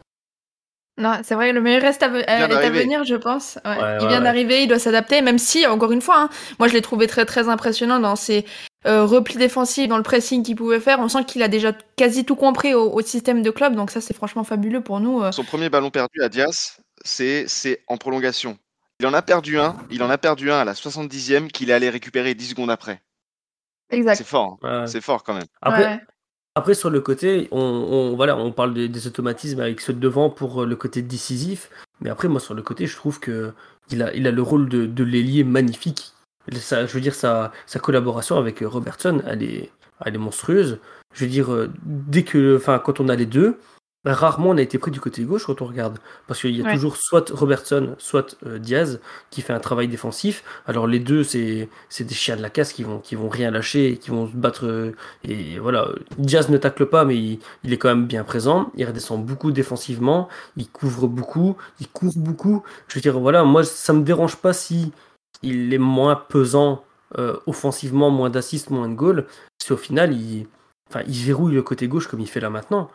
[0.98, 3.58] Non, c'est vrai, le meilleur reste à, vient est à venir, je pense.
[3.64, 3.70] Ouais.
[3.70, 4.24] Ouais, il ouais, vient ouais.
[4.24, 7.24] d'arriver, il doit s'adapter, même si, encore une fois, hein, moi je l'ai trouvé très
[7.24, 8.44] très impressionnant dans ses
[8.86, 10.98] euh, replis défensifs, dans le pressing qu'il pouvait faire.
[11.00, 14.02] On sent qu'il a déjà quasi tout compris au, au système de club, donc ça
[14.02, 15.22] c'est franchement fabuleux pour nous.
[15.22, 15.32] euh.
[15.32, 18.58] Son premier ballon perdu à Diaz, c'est c'est en prolongation.
[19.00, 21.72] Il en a perdu un, il en a perdu un à la 70e qu'il est
[21.72, 23.00] allé récupérer 10 secondes après.
[23.90, 24.14] Exact.
[24.16, 24.82] C'est fort, hein.
[24.82, 24.86] Ouais.
[24.86, 25.46] c'est fort quand même.
[25.62, 26.00] Après, Ouais.
[26.56, 30.00] Après, sur le côté, on, on- voilà, on parle des, des automatismes avec ceux de
[30.00, 31.70] devant pour euh, le côté décisif.
[32.00, 33.52] Mais après, moi, sur le côté, je trouve que
[33.90, 36.12] il a, il a le rôle de, de l'ailier magnifique.
[36.52, 39.70] Ça, je veux dire, sa, sa collaboration avec euh, Robertson, elle est,
[40.04, 40.80] elle est monstrueuse.
[41.14, 43.58] Je veux dire, euh, dès que, enfin, quand on a les deux,
[44.04, 45.98] rarement on a été pris du côté gauche quand on regarde.
[46.26, 46.74] Parce qu'il y a Ouais.
[46.74, 50.42] toujours soit Robertson, soit euh, Diaz qui fait un travail défensif.
[50.66, 53.50] Alors les deux, c'est c'est des chiens de la casse qui vont, qui vont rien
[53.50, 54.66] lâcher, qui vont se battre.
[54.66, 54.92] euh,
[55.24, 58.70] et voilà, Diaz ne tacle pas, mais il, il est quand même bien présent.
[58.76, 62.62] Il redescend beaucoup défensivement, il couvre beaucoup, il court beaucoup.
[62.88, 64.92] Je veux dire, voilà, moi, ça me dérange pas si
[65.42, 66.84] il est moins pesant
[67.18, 69.26] euh, offensivement, moins d'assists, moins de goals.
[69.62, 70.46] Si au final, il,
[70.88, 72.90] enfin, il verrouille le côté gauche comme il fait là maintenant.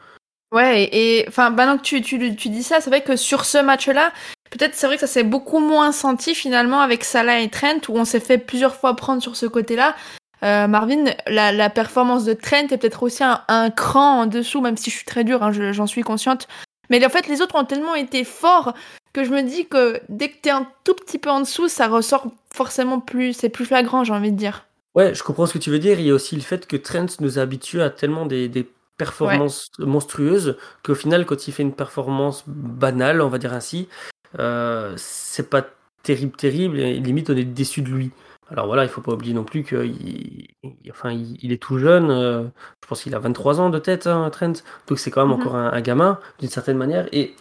[0.56, 3.58] Ouais, et enfin, maintenant que tu, tu, tu dis ça, c'est vrai que sur ce
[3.58, 4.14] match-là,
[4.52, 7.98] peut-être c'est vrai que ça s'est beaucoup moins senti finalement avec Salah et Trent, où
[7.98, 9.98] on s'est fait plusieurs fois prendre sur ce côté-là.
[10.44, 14.78] Euh, Marvin, la, la performance de Trent est peut-être aussi un, cran en dessous, même
[14.78, 16.48] si je suis très dure, hein, je- j'en suis consciente.
[16.90, 18.74] Mais en fait, les autres ont tellement été forts
[19.12, 21.88] que je me dis que dès que t'es un tout petit peu en dessous, ça
[21.88, 24.68] ressort forcément plus, c'est plus flagrant, j'ai envie de dire.
[24.94, 26.00] Ouais, je comprends ce que tu veux dire.
[26.00, 28.48] Il y a aussi le fait que Trent nous a habitués à tellement des
[28.98, 33.88] performances monstrueuses qu'au final, quand il fait une performance banale, on va dire ainsi,
[34.40, 35.66] euh, c'est pas
[36.04, 36.80] terrible, terrible.
[36.80, 38.12] Et limite, on est déçu de lui.
[38.50, 41.80] Alors voilà, il faut pas oublier non plus qu'il il- enfin, il, il est tout
[41.80, 42.12] jeune.
[42.12, 42.44] euh,
[42.84, 44.54] je pense qu'il a 23 ans de tête, hein, Trent.
[44.88, 45.42] Donc c'est quand même Mhm.
[45.42, 47.08] encore un, un gamin, d'une certaine manière.
[47.12, 47.36] Et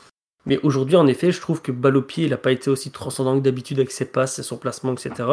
[0.46, 3.42] mais aujourd'hui, en effet, je trouve que pied, il n'a pas été aussi transcendant que
[3.44, 5.24] d'habitude avec ses passes, son placement, etc.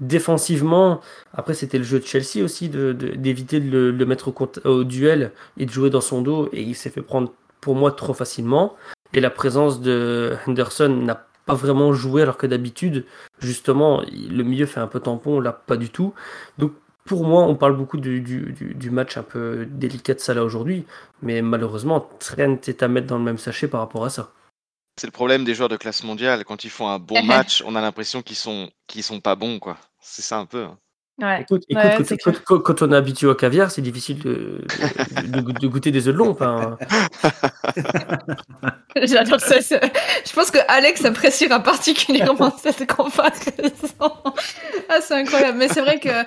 [0.00, 1.00] Défensivement,
[1.32, 4.32] après, c'était le jeu de Chelsea aussi, de- de- d'éviter de, le, mettre au,
[4.84, 6.48] duel et de jouer dans son dos.
[6.52, 8.76] Et il s'est fait prendre, pour moi, trop facilement.
[9.14, 13.04] Et la présence de Henderson n'a pas vraiment joué, alors que d'habitude,
[13.40, 16.12] justement, le milieu fait un peu tampon, là, pas du tout.
[16.58, 16.72] Donc,
[17.04, 20.84] pour moi, on parle beaucoup du, du- du match un peu délicat de Salah aujourd'hui.
[21.22, 24.32] Mais malheureusement, Trent est à mettre dans le même sachet par rapport à ça.
[24.98, 26.44] C'est le problème des joueurs de classe mondiale.
[26.44, 29.58] Quand ils font un bon match, on a l'impression qu'ils sont, qu'ils sont pas bons,
[29.58, 29.76] quoi.
[30.00, 30.64] C'est ça un peu.
[30.64, 30.78] hein.
[31.18, 31.40] Ouais.
[31.40, 34.18] Écoute, écoute, Ouais, quand, c'est quand- quand- quand on est habitué au caviar, c'est difficile
[34.22, 34.62] de,
[35.22, 36.28] de, de- de goûter des œufs de long.
[36.28, 36.76] Enfin,
[39.02, 39.60] J'adore ça.
[39.60, 39.80] c'est-
[40.26, 44.12] Je pense que Alex appréciera particulièrement cette comparaison.
[44.88, 45.58] Ah, c'est incroyable.
[45.58, 46.22] Mais c'est vrai que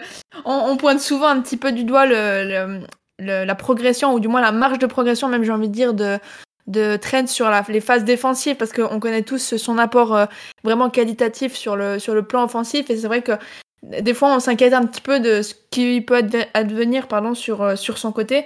[0.46, 2.88] on, on pointe souvent un petit peu du doigt le, le-
[3.20, 5.94] le- la progression, ou du moins la marge de progression, même j'ai envie de dire,
[5.94, 6.20] de,
[6.70, 10.26] de Trent sur la- les phases défensives, parce qu'on connaît tous son apport euh,
[10.64, 12.90] vraiment qualitatif sur le, sur le plan offensif.
[12.90, 13.34] Et c'est vrai que
[13.84, 17.62] des fois, on s'inquiète un petit peu de ce qui peut adve- advenir pardon, sur,
[17.62, 18.46] euh, sur son côté.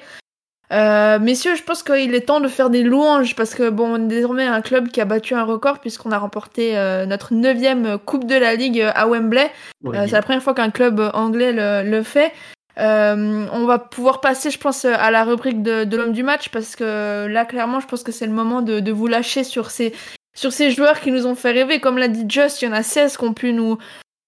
[0.72, 4.06] Euh, messieurs, je pense qu'il est temps de faire des louanges parce que bon, on
[4.06, 8.00] est désormais un club qui a battu un record puisqu'on a remporté euh, notre neuvième
[8.00, 9.52] Coupe de la Ligue à Wembley.
[9.86, 12.32] Euh, c'est la première fois qu'un club anglais le, le fait.
[12.80, 16.50] Euh, on va pouvoir passer, je pense, à la rubrique de, de l'homme du match
[16.50, 19.70] parce que là, clairement, je pense que c'est le moment de, de vous lâcher sur
[19.70, 19.94] ces,
[20.34, 21.80] sur ces joueurs qui nous ont fait rêver.
[21.80, 23.78] Comme l'a dit Just, il y en a 16 qui ont pu nous,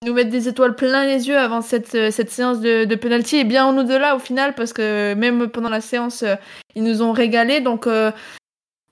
[0.06, 3.38] nous mettre des étoiles plein les yeux avant cette, euh, cette séance de, de penalty
[3.38, 6.36] et bien en au-delà au final parce que même pendant la séance, euh,
[6.76, 7.62] ils nous ont régalé.
[7.62, 8.12] Donc, euh,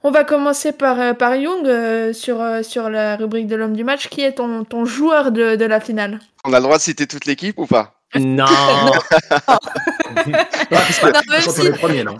[0.05, 3.83] on va commencer par, euh, par Young euh, sur, sur la rubrique de l'homme du
[3.83, 4.09] match.
[4.09, 6.19] Qui est ton, ton joueur de, de la finale?
[6.43, 8.01] On a le droit de citer toute l'équipe ou pas?
[8.19, 8.91] non, Non,
[10.15, 10.33] même,
[11.43, 12.17] Quand si, on est premier, non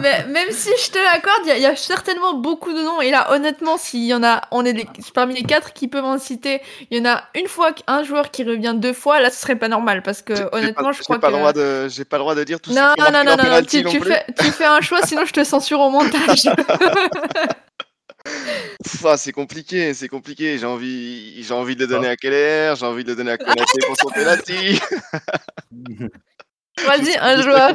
[0.00, 2.80] mais- même si je te l'accorde, il y, a- il y a certainement beaucoup de
[2.80, 3.00] noms.
[3.00, 6.04] Et là, honnêtement, s'il y en a, on est les- parmi les quatre qui peuvent
[6.04, 9.30] en citer, il y en a une fois qu'un joueur qui revient deux fois, là,
[9.30, 11.32] ce serait pas normal parce que honnêtement, pas- je crois pas que.
[11.32, 13.36] le droit de, j'ai pas le droit de dire tout Non, ont non, non, non,
[13.36, 16.48] non, tu, non tu fais, tu fais un choix, sinon je te censure au montage.
[19.04, 20.58] Ah, c'est compliqué, c'est compliqué.
[20.58, 23.38] J'ai envie, j'ai envie de le donner à Keller, j'ai envie de le donner à
[23.38, 24.78] Konaté pour son penalty.
[26.86, 27.72] Vas-y, un joueur.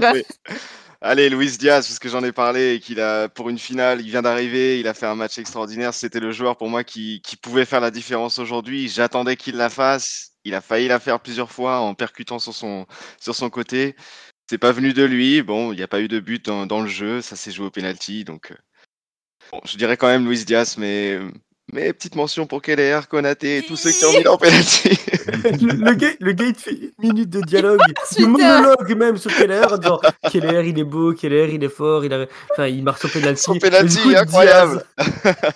[1.01, 4.09] Allez, Luis Diaz, parce que j'en ai parlé et qu'il a pour une finale, il
[4.09, 5.93] vient d'arriver, il a fait un match extraordinaire.
[5.93, 8.87] C'était le joueur pour moi qui, qui pouvait faire la différence aujourd'hui.
[8.87, 10.31] J'attendais qu'il la fasse.
[10.45, 12.85] Il a failli la faire plusieurs fois en percutant sur son,
[13.19, 13.95] sur son côté.
[14.49, 15.41] C'est pas venu de lui.
[15.41, 17.21] Bon, il n'y a pas eu de but dans, dans le jeu.
[17.21, 18.23] Ça s'est joué au penalty.
[18.23, 18.55] Donc, euh,
[19.51, 21.19] bon, je dirais quand même Luis Diaz, mais,
[21.71, 24.89] mais petite mention pour Keller, Konaté et tous ceux qui ont mis en penalty.
[25.43, 28.27] le, le gars, le gars, il te fait une minute de dialogue, de Putain.
[28.27, 29.99] monologue même sur Keller, en disant
[30.31, 32.25] Keller, il est beau, Keller, il est fort, il, a...
[32.51, 33.41] enfin, il marque son penalty.
[33.41, 34.83] Son penalty, incroyable.
[34.97, 35.35] Diaz-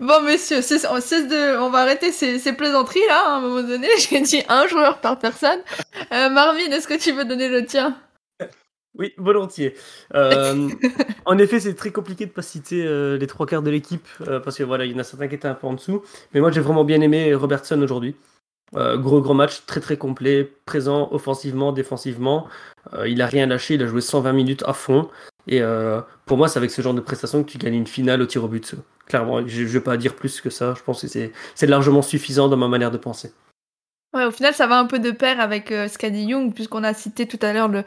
[0.00, 0.58] Bon, messieurs,
[0.90, 3.22] on, cesse de, on va arrêter ces, ces plaisanteries là.
[3.26, 5.60] À un moment donné, j'ai dit un joueur par personne.
[6.12, 7.96] Euh, Marvin, est-ce que tu veux donner le tien?
[8.98, 9.74] Oui, volontiers.
[10.14, 10.68] Euh,
[11.24, 14.38] en effet, c'est très compliqué de pas citer euh, les trois quarts de l'équipe euh,
[14.38, 16.02] parce que voilà, il y en a certains qui étaient un peu en dessous.
[16.34, 18.16] Mais moi, j'ai vraiment bien aimé Robertson aujourd'hui.
[18.74, 22.46] Gros gros match, très très complet, présent offensivement, défensivement.
[23.06, 25.10] Il a rien lâché, il a joué 120 minutes à fond.
[25.46, 25.60] Et
[26.24, 28.44] pour moi, c'est avec ce genre de prestation que tu gagnes une finale au tir
[28.44, 28.74] au but.
[29.04, 30.72] Clairement, je ne vais pas dire plus que ça.
[30.74, 33.34] Je pense que c'est largement suffisant dans ma manière de penser.
[34.14, 36.52] Ouais, au final, ça va un peu de pair avec euh, ce qu'a dit Young,
[36.54, 37.82] puisqu'on a cité tout à l'heure le-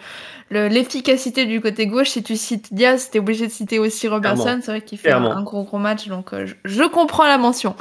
[0.49, 2.09] le- l'efficacité du côté gauche.
[2.09, 4.59] Si tu cites Diaz, t'es obligé de citer aussi Robertson.
[4.61, 7.75] C'est vrai qu'il fait un, gros gros match, donc euh, je, je comprends la mention.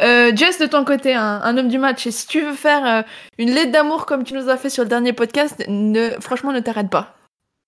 [0.00, 2.06] Euh, Jess, de ton côté, un, un homme du match.
[2.06, 3.02] Et si tu veux faire euh,
[3.36, 6.60] une lettre d'amour comme tu nous as fait sur le dernier podcast, ne, franchement, ne
[6.60, 7.16] t'arrête pas.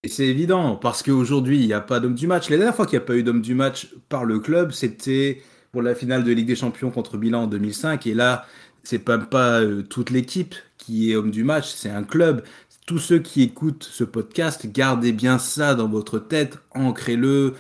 [0.05, 2.49] Et c'est évident, parce qu'aujourd'hui, il n'y a pas d'homme du match.
[2.49, 5.43] La dernière fois qu'il n'y a pas eu d'homme du match par le club, c'était
[5.73, 8.07] pour la finale de Ligue des Champions contre Milan en 2005.
[8.07, 8.47] Et là,
[8.83, 12.43] c'est pas, pas euh, toute l'équipe qui est homme du match, c'est un club.
[12.87, 17.55] Tous ceux qui écoutent ce podcast, gardez bien ça dans votre tête, ancrez-le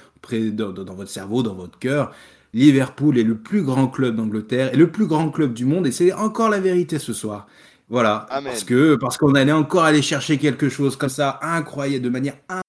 [0.53, 2.13] dans, dans- votre cerveau, dans votre cœur.
[2.53, 5.93] Liverpool est le plus grand club d'Angleterre et le plus grand club du monde, et
[5.93, 7.47] c'est encore la vérité ce soir.
[7.89, 8.51] Voilà, Amen.
[8.53, 12.35] parce que parce qu'on allait encore aller chercher quelque chose comme ça, incroyable, de manière
[12.49, 12.61] in-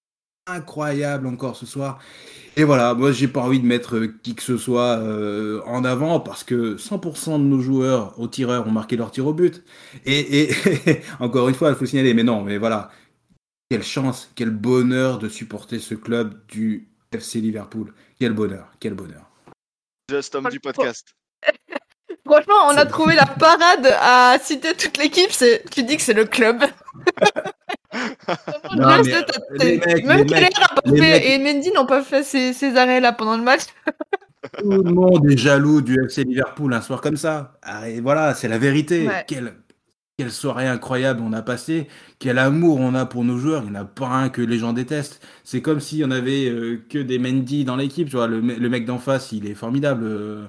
[0.48, 2.00] incroyable encore ce soir.
[2.58, 5.86] Et voilà, moi j'ai pas envie de mettre euh, qui que ce soit euh, en
[5.86, 9.64] avant parce que 100% de nos joueurs au tireur ont marqué leur tir au but.
[10.06, 12.92] Et, et encore une fois, il faut signaler, mais non, mais voilà,
[13.70, 17.94] quelle chance, quel bonheur de supporter ce club du FC Liverpool.
[18.20, 19.30] Quel bonheur, quel bonheur.
[20.10, 21.16] Just homme du podcast.
[22.26, 25.32] Franchement, on a trouvé la parade à citer toute l'équipe.
[25.72, 26.64] Tu dis que c'est le club.
[28.78, 32.02] Non, mais, euh, t'as- les mecs, même Keller pas fait mecs- et Mendy n'ont pas
[32.04, 33.62] fait ces, ces arrêts là pendant le match.
[34.60, 37.54] Tout le monde est jaloux du FC Liverpool un soir comme ça.
[37.62, 39.08] Ah, Et voilà, c'est la vérité.
[39.08, 39.24] Ouais.
[39.28, 39.54] Quelle,
[40.18, 41.88] quelle soirée incroyable on a passé.
[42.20, 43.64] Quel amour on a pour nos joueurs.
[43.66, 45.26] Il n'y en a pas un que les gens détestent.
[45.44, 48.10] C'est comme si on avait euh, que des Mendy dans l'équipe.
[48.10, 50.04] Tu vois, le, me- le mec d'en face, il est formidable.
[50.06, 50.46] euh,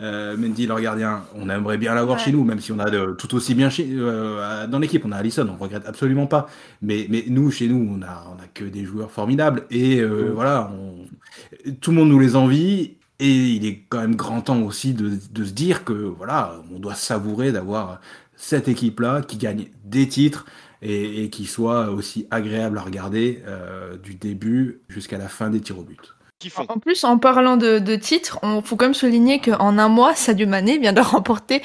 [0.00, 2.24] euh, Mendy, leur gardien, on aimerait bien l'avoir Ouais.
[2.24, 5.04] chez nous, même si on a de- tout aussi bien chez, euh, dans l'équipe.
[5.04, 6.48] On a Allison, on regrette absolument pas.
[6.82, 9.64] Mais, mais nous, chez nous, on a, on a que des joueurs formidables.
[9.70, 10.32] Et euh, Mm.
[10.34, 12.96] voilà, on- tout le monde nous les envie.
[13.22, 16.78] Et il est quand même grand temps aussi de, de se dire que voilà, on
[16.78, 18.00] doit savourer d'avoir
[18.34, 20.46] cette équipe-là qui gagne des titres
[20.80, 25.60] et, et qui soit aussi agréable à regarder euh, du début jusqu'à la fin des
[25.60, 26.14] tirs au but.
[26.40, 29.76] Qui font En plus, en parlant de, de titres, on faut quand même souligner qu'en
[29.78, 31.62] un mois, Sadio Mané vient de remporter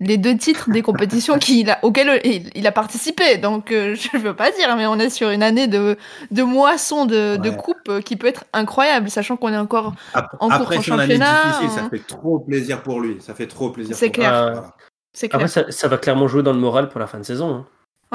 [0.00, 3.36] les deux titres des compétitions qu'il a, auxquelles il, il a participé.
[3.36, 5.96] Donc, euh, je veux pas dire, mais on est sur une année de,
[6.30, 7.56] de moisson de, de Ouais.
[7.56, 10.82] coupe euh, qui peut être incroyable, sachant qu'on est encore Après, En cours, après en
[10.82, 13.18] championnat, difficile, on- ça fait trop plaisir pour lui.
[13.20, 13.94] Ça fait trop plaisir.
[13.94, 14.46] C'est pour clair.
[14.46, 14.52] lui.
[14.54, 14.74] Voilà.
[15.12, 15.36] C'est clair.
[15.42, 17.54] Après, ça, ça va clairement jouer dans le moral pour la fin de saison.
[17.54, 17.66] hein.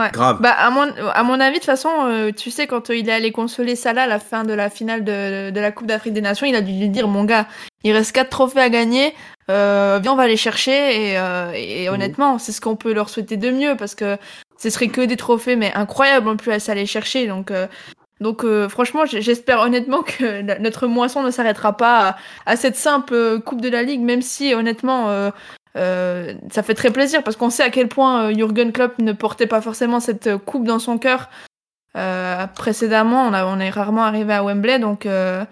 [0.07, 0.37] Grave.
[0.41, 3.09] Bah, à mon, à mon avis, de toute façon, euh, tu sais, quand euh, il
[3.09, 6.13] est allé consoler Salah à la fin de la finale de, de la Coupe d'Afrique
[6.13, 7.45] des Nations, il a dû lui dire, mon gars,
[7.83, 9.13] il reste quatre trophées à gagner,
[9.49, 11.11] euh, viens, on va les chercher.
[11.11, 11.13] Et,
[11.83, 11.93] et Mhm.
[11.93, 14.17] honnêtement, c'est ce qu'on peut leur souhaiter de mieux, parce que
[14.57, 17.27] ce serait que des trophées, mais incroyables en plus à s'aller chercher.
[17.27, 17.51] Donc,
[18.19, 23.39] donc franchement, j'espère honnêtement que la- notre moisson ne s'arrêtera pas à, à cette simple
[23.39, 25.31] Coupe de la Ligue, même si honnêtement,
[25.77, 29.11] euh, ça fait très plaisir parce qu'on sait à quel point euh, Jürgen Klopp ne
[29.13, 31.29] portait pas forcément cette euh, coupe dans son cœur.
[31.95, 35.43] Euh, précédemment, on, a, on est rarement arrivé à Wembley, donc, euh,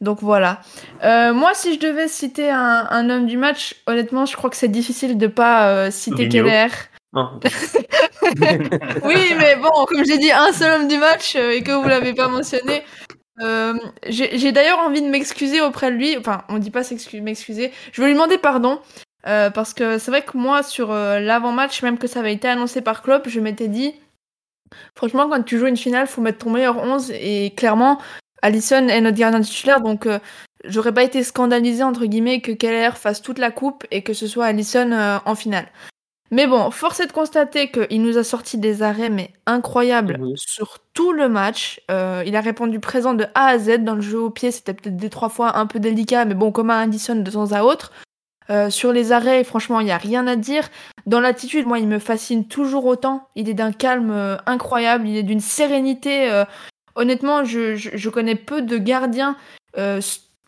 [0.00, 0.60] donc voilà.
[1.02, 4.68] Moi, si je devais citer un, un homme du match, honnêtement, je crois que c'est
[4.68, 6.28] difficile de pas citer.
[6.28, 6.68] Keller.
[7.14, 7.38] Hein,
[9.04, 12.14] Oui, mais bon, comme j'ai dit, un seul homme du match et que vous l'avez
[12.14, 12.82] pas mentionné.
[13.40, 13.74] euh,
[14.08, 16.16] j'ai d'ailleurs envie de m'excuser auprès de lui.
[16.18, 16.82] Enfin, on dit pas
[17.22, 17.72] m'excuser.
[17.92, 18.80] Je veux lui demander pardon.
[19.26, 22.48] Euh, parce que c'est vrai que moi, sur euh, l'avant-match, même que ça avait été
[22.48, 23.94] annoncé par Klopp, je m'étais dit,
[24.94, 27.12] franchement, quand tu joues une finale, faut mettre ton meilleur 11.
[27.12, 27.98] Et clairement,
[28.42, 30.18] Allison est notre gardien titulaire, donc euh,
[30.64, 34.26] j'aurais pas été scandalisé entre guillemets que Keller fasse toute la coupe et que ce
[34.26, 35.66] soit Allison en finale.
[36.30, 40.78] Mais bon, force est de constater qu'il nous a sorti des arrêts mais incroyables sur
[40.92, 41.80] tout le match.
[41.90, 44.50] Euh, il a répondu présent de A à Z dans le jeu au pied.
[44.50, 47.52] C'était peut-être des trois fois un peu délicat, mais bon, comme à Allison de temps
[47.52, 47.92] à autre.
[48.50, 50.68] Euh, sur les arrêts, franchement, il n'y a rien à dire.
[51.06, 53.28] Dans l'attitude, moi, il me fascine toujours autant.
[53.34, 56.30] Il est d'un calme euh, incroyable, il est d'une sérénité.
[56.30, 56.44] euh,
[56.94, 59.36] honnêtement, je, je, je connais peu de gardiens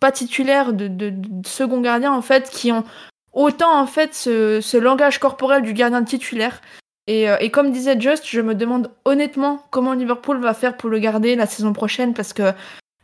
[0.01, 1.13] pas titulaires, de,
[1.45, 2.85] second gardien, en fait, qui ont
[3.33, 6.63] autant, en fait, ce, ce langage corporel du gardien titulaire.
[7.09, 10.99] Et, et comme disait Just, je me demande honnêtement comment Liverpool va faire pour le
[10.99, 12.53] garder la saison prochaine, parce que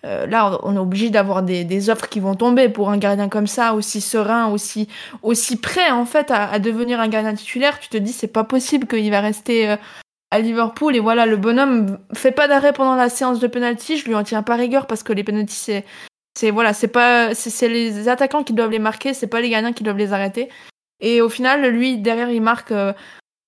[0.04, 3.46] euh, là, on est obligé d'avoir des, offres qui vont tomber pour un gardien comme
[3.46, 4.88] ça, aussi serein, aussi,
[5.22, 7.80] aussi prêt en fait à, devenir un gardien titulaire.
[7.80, 9.76] Tu te dis, c'est pas possible qu'il va rester euh,
[10.30, 10.94] à Liverpool.
[10.94, 13.96] Et voilà, le bonhomme fait pas d'arrêt pendant la séance de penalty.
[13.96, 15.84] Je lui en tiens pas rigueur parce que les penalties, c'est,
[16.38, 19.48] c'est voilà, c'est pas, c'est, c'est les attaquants qui doivent les marquer, c'est pas les
[19.48, 20.50] gardiens qui doivent les arrêter.
[21.00, 22.72] Et au final, lui derrière, il marque.
[22.72, 22.92] euh,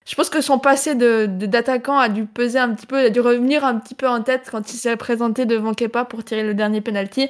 [0.07, 3.21] je pense que son passé de, d'attaquant a dû peser un petit peu, a dû
[3.21, 6.55] revenir un petit peu en tête quand il s'est présenté devant Kepa pour tirer le
[6.55, 7.29] dernier penalty.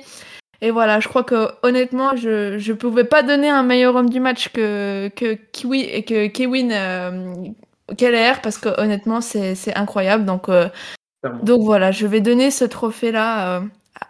[0.63, 4.21] Et voilà, je crois que honnêtement, je je pouvais pas donner un meilleur homme du
[4.21, 7.35] match que que Kiwi et que Kewin euh,
[7.97, 10.25] Keller parce que honnêtement, c'est c'est incroyable.
[10.25, 10.69] Donc euh,
[11.43, 13.63] donc voilà, je vais donner ce trophée là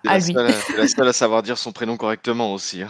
[0.04, 0.32] C'est à la, lui.
[0.34, 2.82] seule, c'est la seule à savoir dire son prénom correctement aussi.
[2.82, 2.88] hein.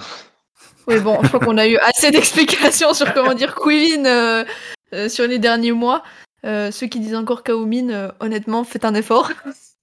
[0.88, 4.44] Oui, bon, je crois qu'on a eu assez d'explications sur comment dire Queen euh,
[4.92, 6.02] euh, sur les derniers mois.
[6.44, 9.32] Euh, ceux qui disent encore Kaomin, euh, honnêtement, faites un effort.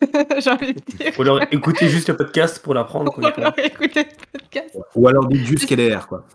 [0.40, 1.14] J'ai envie de dire.
[1.18, 3.14] Ou alors écoutez juste le podcast pour l'apprendre.
[3.18, 4.78] Ou alors écoutez le podcast.
[4.96, 6.26] Ou alors dites juste qu'elle est R, quoi.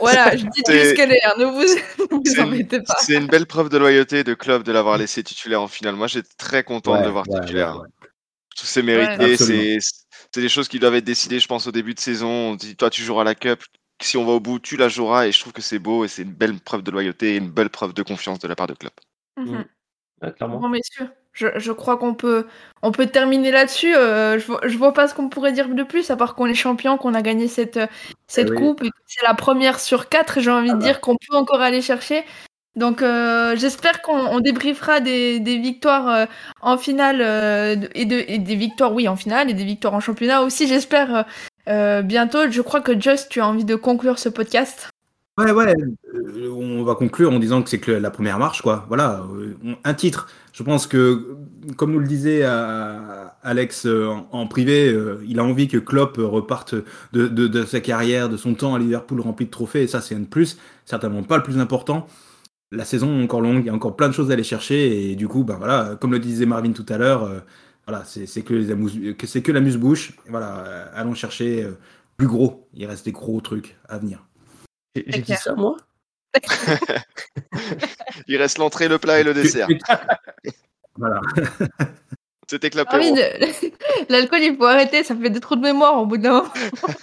[0.00, 1.60] Voilà, je dis juste qu'elle est, hein, ne vous,
[2.16, 2.96] ne vous embêtez pas.
[3.00, 5.94] c'est une belle preuve de loyauté de club de l'avoir laissé titulaire en finale.
[5.94, 7.76] Moi, j'étais très content de le voir ouais, titulaire.
[7.76, 7.88] ouais,
[8.60, 9.36] que c'est mérité.
[9.36, 12.28] c'est des choses qui doivent être décidées, je pense, au début de saison.
[12.28, 13.62] On dit, toi, tu joueras la Cup.
[14.00, 15.26] Si on va au bout, tu la joueras.
[15.26, 17.50] Et je trouve que c'est beau et c'est une belle preuve de loyauté et une
[17.50, 18.92] belle preuve de confiance de la part de club.
[19.36, 19.64] Mhm.
[20.22, 20.58] Ouais, clairement.
[20.60, 22.46] Bon, messieurs, je, je crois qu'on peut,
[22.82, 23.94] on peut terminer là-dessus.
[23.94, 26.46] Euh, je, vois- je vois pas ce qu'on pourrait dire de plus, à part qu'on
[26.46, 27.78] est champion, qu'on a gagné cette,
[28.26, 28.56] cette Eh oui.
[28.58, 31.60] coupe, et que c'est la première sur quatre, j'ai envie de dire qu'on peut encore
[31.60, 32.24] aller chercher.
[32.76, 36.26] Donc euh, j'espère qu'on on débriefera des, des victoires euh,
[36.60, 40.00] en finale euh, et, de, et des victoires, oui, en finale, et des victoires en
[40.00, 41.24] championnat aussi, j'espère
[41.68, 42.50] euh, bientôt.
[42.50, 44.88] Je crois que Just, tu as envie de conclure ce podcast.
[45.38, 45.72] Ouais, ouais,
[46.14, 48.86] euh, on va conclure en disant que c'est que la première marche, quoi.
[48.88, 50.28] Voilà, euh, un titre.
[50.52, 51.36] Je pense que,
[51.76, 54.92] comme nous le disait Alex en, privé,
[55.28, 56.74] il a envie que Klopp reparte
[57.12, 60.16] de, de, sa carrière, de son temps à Liverpool rempli de trophées, et ça c'est
[60.16, 62.08] un de plus, certainement pas le plus important.
[62.72, 65.12] La saison est encore longue, il y a encore plein de choses à aller chercher,
[65.12, 67.30] et du coup, bah voilà, comme le disait Marvin tout à l'heure,
[67.88, 70.12] voilà, c'est que, les amuse- que c'est que la muse-bouche.
[70.28, 71.78] Voilà, euh, allons chercher euh,
[72.18, 72.68] plus gros.
[72.74, 74.26] Il reste des gros trucs à venir.
[74.94, 75.76] J'ai dit ça, moi?
[78.28, 79.68] Il reste l'entrée, le plat et le dessert.
[80.96, 81.20] Voilà.
[82.50, 83.16] C'était que Ah oui, l'apéro.
[83.16, 86.52] de- l'alcool, il faut arrêter, ça fait des trous de mémoire au bout d'un moment.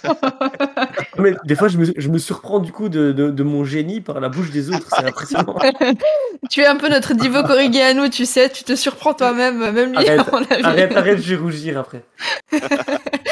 [1.18, 4.00] Mais des fois, je me, je me surprends du coup de, de, de mon génie
[4.00, 4.86] par la bouche des autres.
[4.90, 5.56] C'est impressionnant.
[6.50, 9.58] tu es un peu notre Divo corrigé à nous, tu sais, tu te surprends toi-même,
[9.72, 10.64] même lui, Arrête, avis.
[10.64, 12.02] Arrête, arrête, je vais rougir après.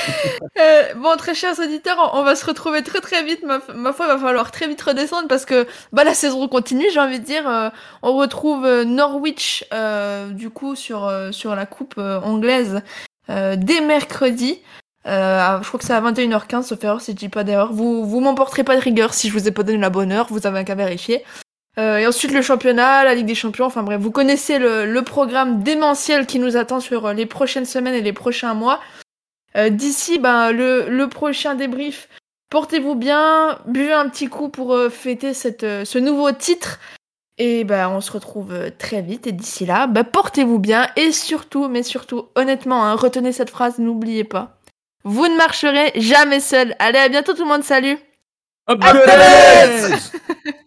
[0.57, 3.43] Euh, bon, très chers auditeurs, on va se retrouver très très vite.
[3.43, 6.85] Ma, ma foi, il va falloir très vite redescendre parce que bah, la saison continue,
[6.93, 7.49] j'ai envie de dire.
[7.49, 7.71] Euh,
[8.03, 12.83] on retrouve euh, Norwich, euh, du coup, sur, euh, sur la coupe euh, anglaise
[13.29, 14.61] dès mercredi.
[15.07, 17.73] Euh, je crois que c'est à 21h15, sauf erreur si je dis pas d'erreur.
[17.73, 20.27] Vous, vous m'emporterez pas de rigueur si je vous ai pas donné la bonne heure,
[20.31, 21.25] vous avez qu'à vérifier.
[21.79, 25.03] Euh, et ensuite le championnat, la Ligue des Champions, enfin bref, vous connaissez le, le
[25.03, 28.81] programme démentiel qui nous attend sur les prochaines semaines et les prochains mois.
[29.57, 32.09] Euh, D'ici ben, le, le prochain débrief,
[32.51, 36.81] portez-vous bien, buvez un petit coup pour euh, fêter cette, euh, ce nouveau titre.
[37.37, 39.27] Et ben, on se retrouve très vite.
[39.27, 40.89] Et d'ici là, ben, portez-vous bien.
[40.97, 44.61] Et surtout, mais surtout, honnêtement, hein, retenez cette phrase, n'oubliez pas.
[45.05, 46.75] Vous ne marcherez jamais seul.
[46.79, 47.99] Allez, à bientôt tout le monde, salut
[48.67, 48.83] Hop,